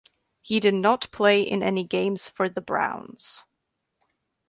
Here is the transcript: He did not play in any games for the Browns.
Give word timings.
He 0.41 0.59
did 0.59 0.73
not 0.73 1.11
play 1.11 1.43
in 1.43 1.61
any 1.61 1.83
games 1.83 2.27
for 2.27 2.49
the 2.49 2.59
Browns. 2.59 3.43